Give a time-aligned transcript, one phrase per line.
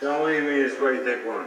[0.00, 1.46] Don't leave me this way, thick one.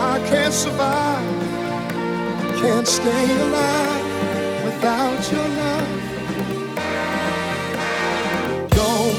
[0.00, 1.58] I can't survive.
[2.60, 6.14] Can't stay alive without your love.
[8.70, 9.18] Don't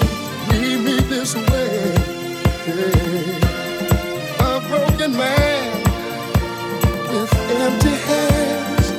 [0.52, 1.96] leave me this way.
[4.40, 5.84] A broken man
[7.12, 8.92] with empty hands.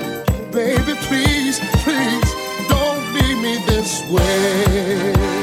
[0.52, 2.34] Baby, please, please
[2.68, 5.39] don't leave me this way.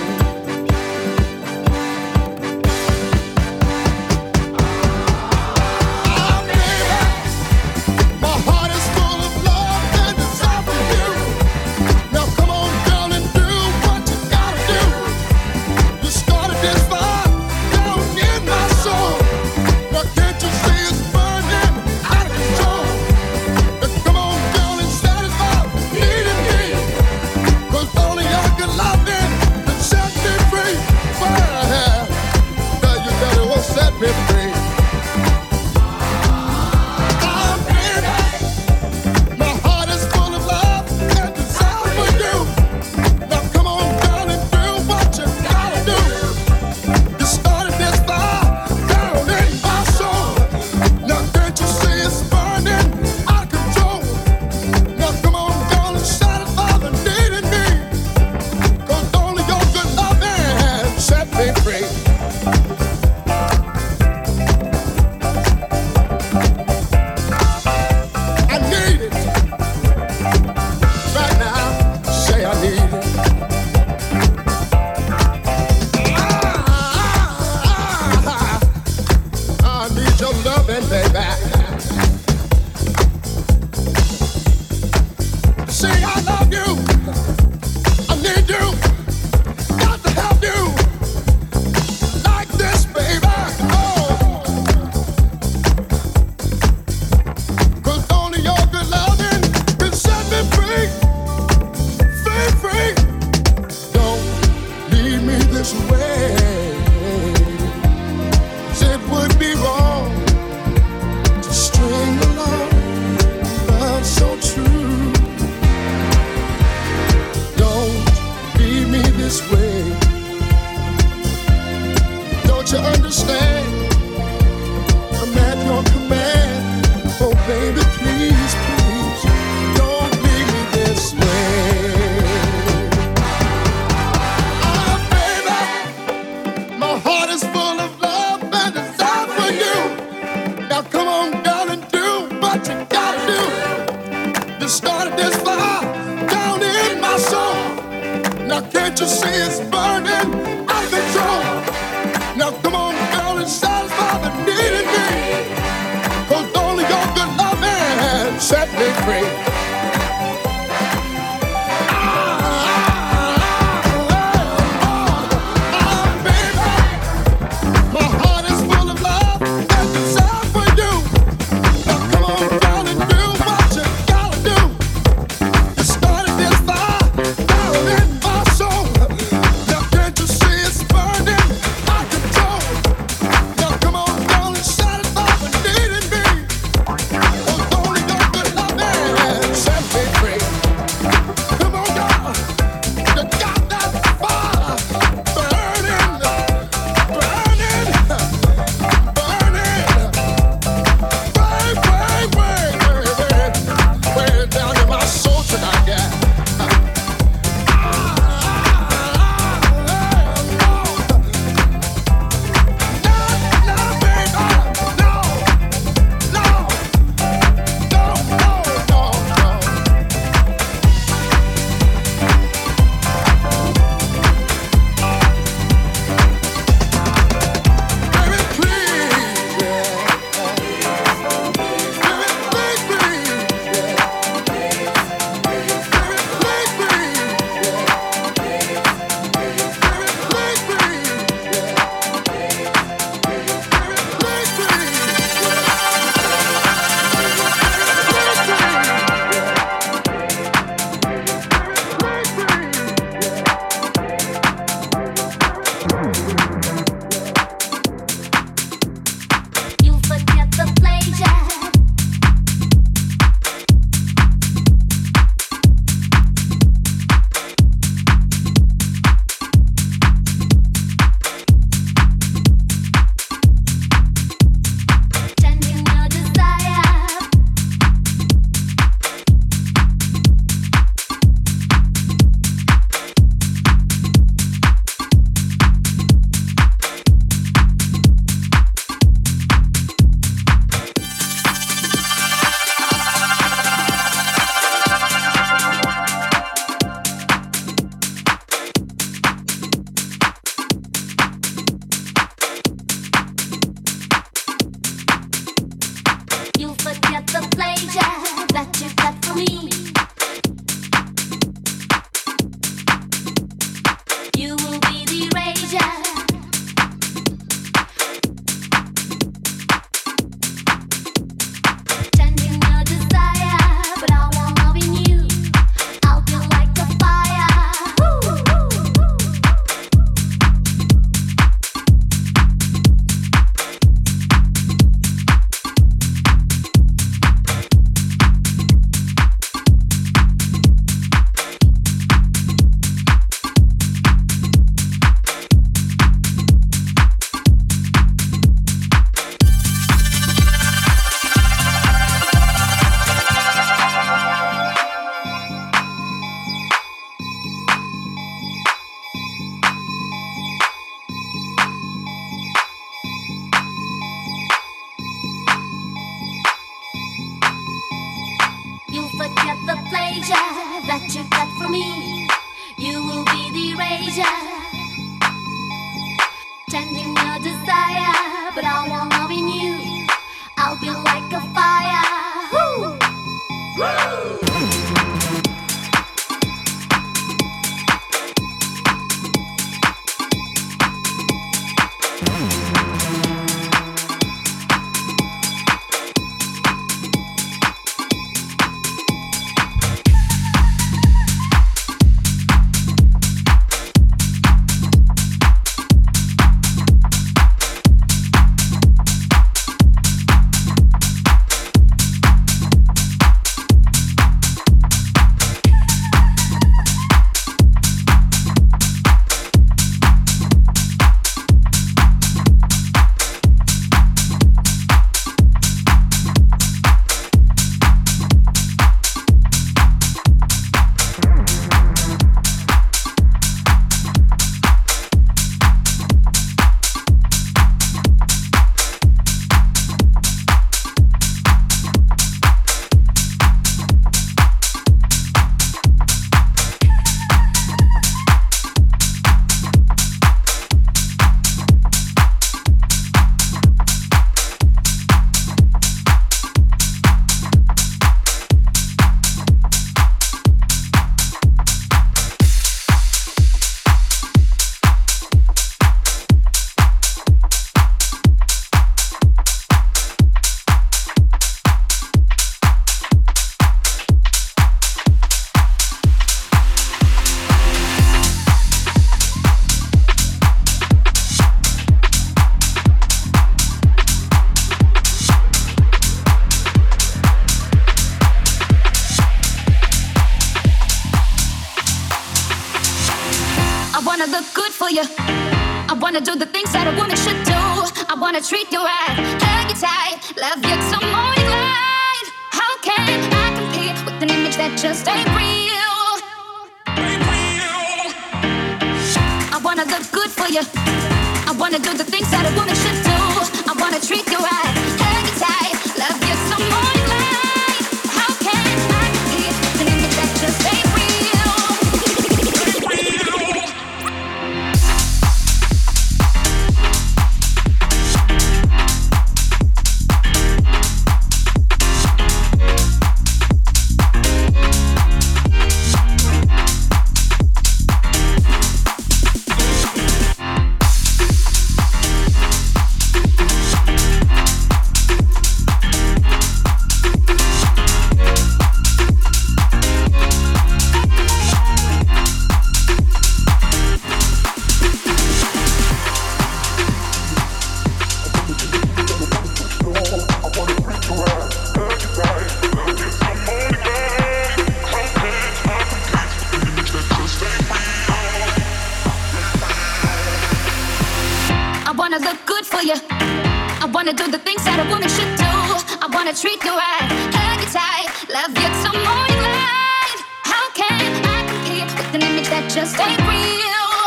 [574.08, 575.52] wanna do the things that a woman should do.
[576.00, 580.20] I wanna treat you right, hug you tight, love you till morning light.
[580.48, 583.98] How can I compete with an image that just ain't real?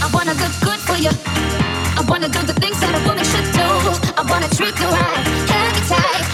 [0.00, 1.12] I wanna look good for you.
[1.98, 3.68] I wanna do the things that a woman should do.
[4.16, 6.33] I wanna treat you right, hug you tight.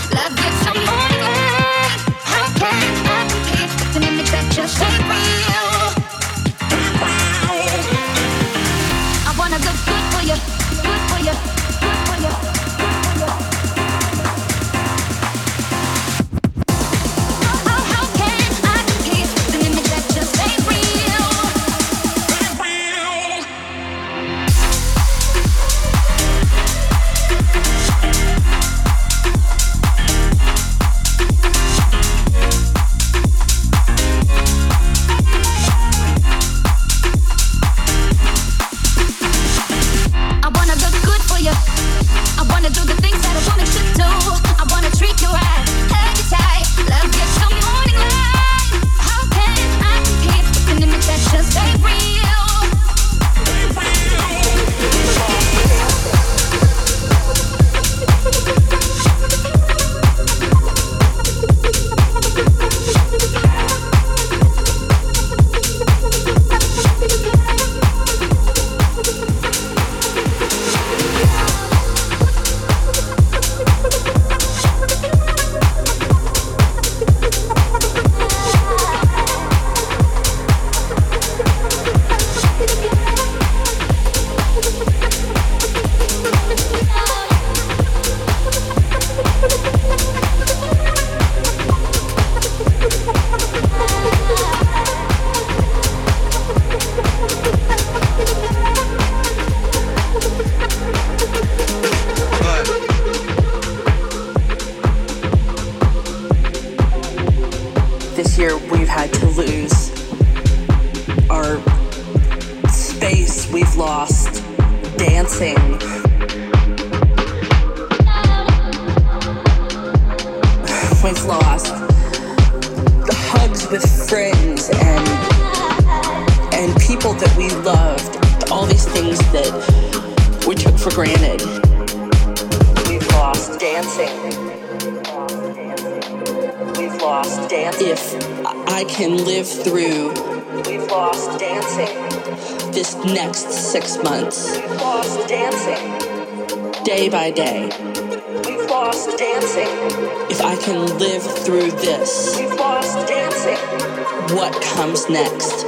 [154.90, 155.64] Comes next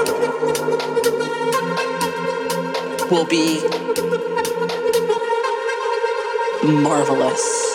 [3.08, 3.60] will be
[6.82, 7.71] marvelous.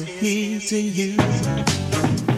[0.00, 2.35] is he to you?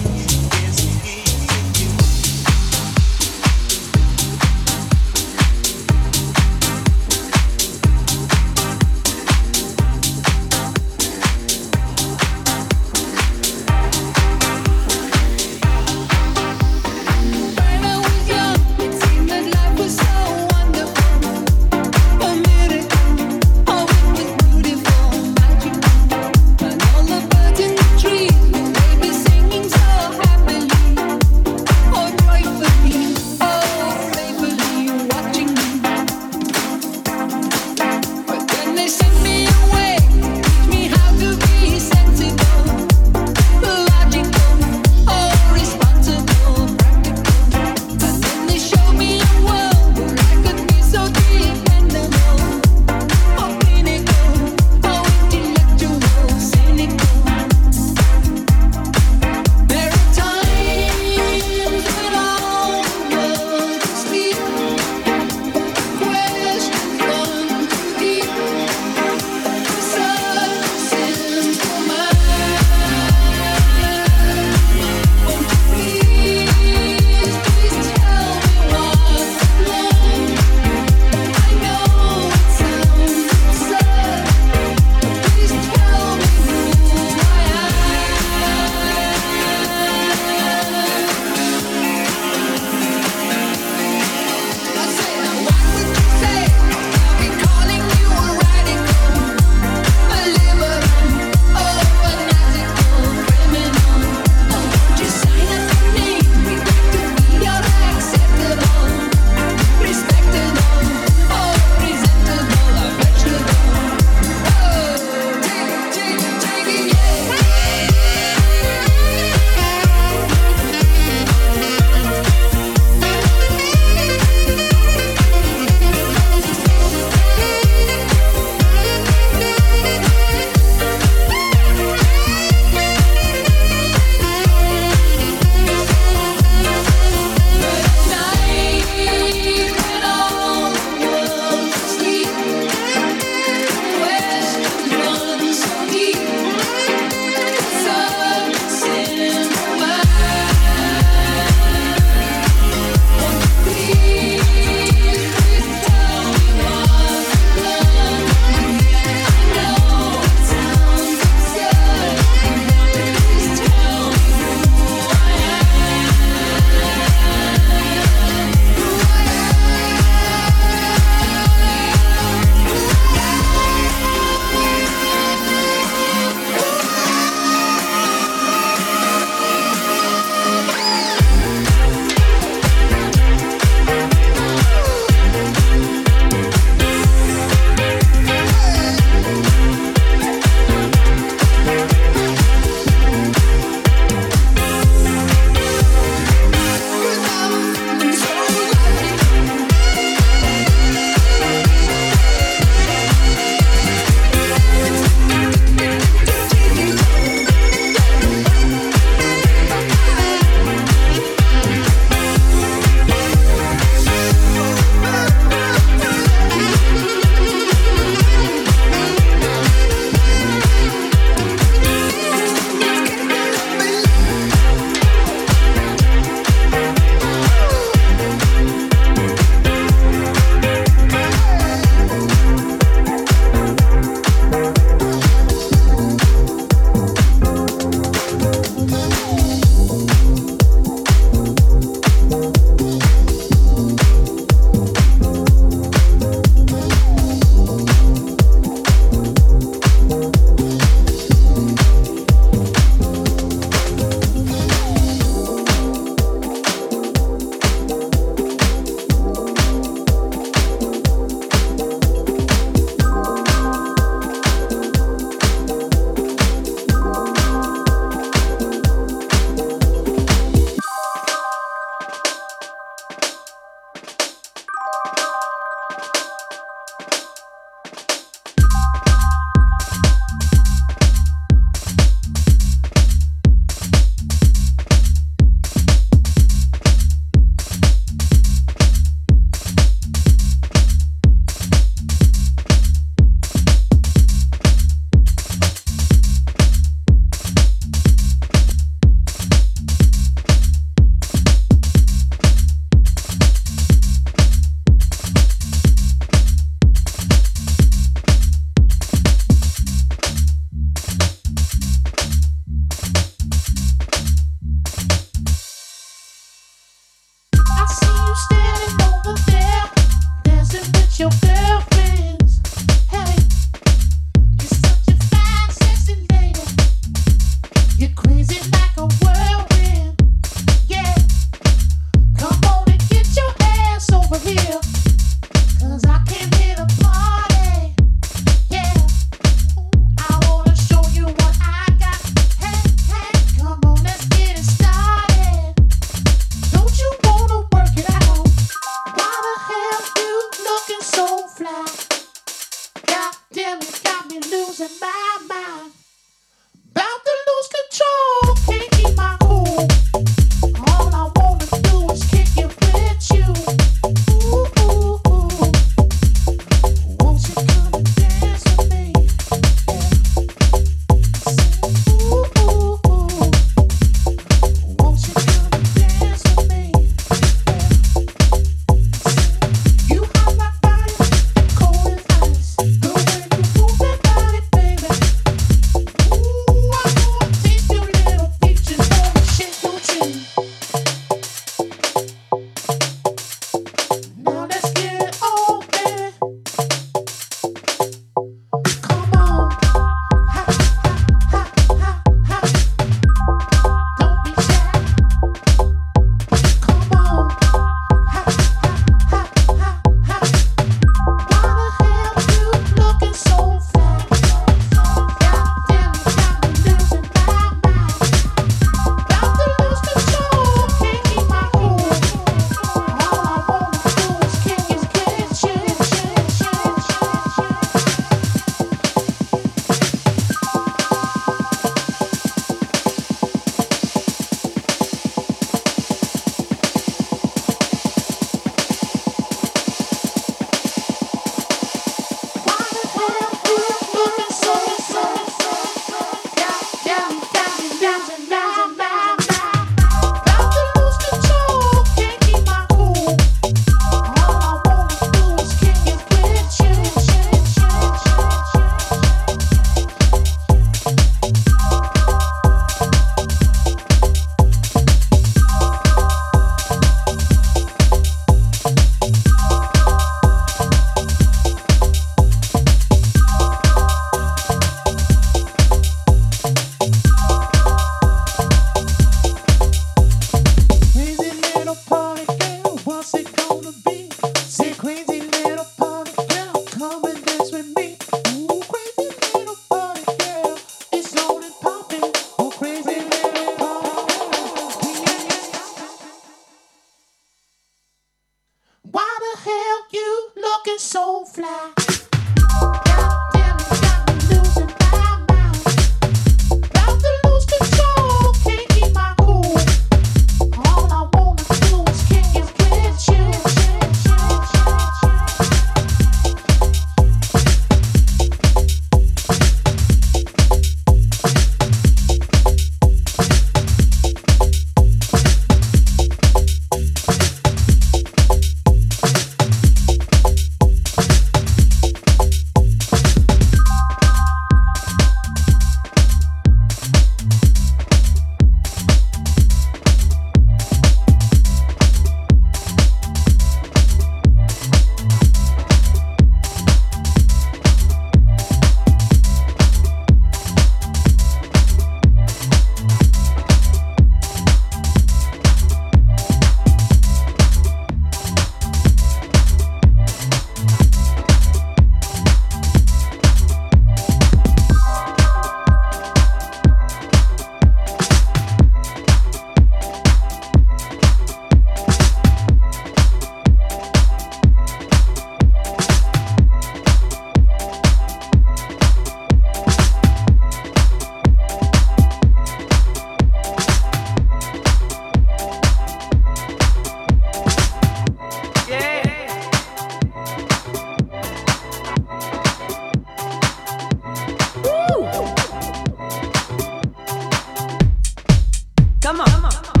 [599.21, 599.45] Come on.
[599.45, 600.00] Come on.